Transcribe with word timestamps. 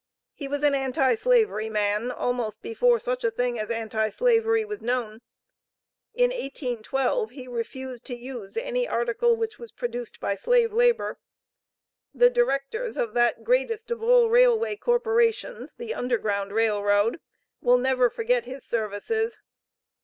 He 0.33 0.47
was 0.47 0.63
an 0.63 0.73
anti 0.73 1.13
slavery 1.13 1.69
man, 1.69 2.09
almost 2.09 2.63
before 2.63 2.97
such 2.97 3.23
a 3.23 3.29
thing 3.29 3.59
as 3.59 3.69
anti 3.69 4.09
slavery 4.09 4.65
was 4.65 4.81
known. 4.81 5.21
In 6.15 6.31
1812 6.31 7.29
he 7.29 7.47
refused 7.47 8.03
to 8.05 8.15
use 8.15 8.57
any 8.57 8.87
article 8.87 9.35
which 9.35 9.59
was 9.59 9.71
produced 9.71 10.19
by 10.19 10.33
slave 10.33 10.73
labor. 10.73 11.19
The 12.15 12.31
directors 12.31 12.97
of 12.97 13.13
that 13.13 13.43
greatest 13.43 13.91
of 13.91 14.01
all 14.01 14.27
railway 14.27 14.75
corporations, 14.75 15.75
the 15.75 15.93
Underground 15.93 16.51
Rail 16.51 16.81
Road, 16.81 17.19
will 17.61 17.77
never 17.77 18.09
forget 18.09 18.45
his 18.45 18.65
services. 18.65 19.37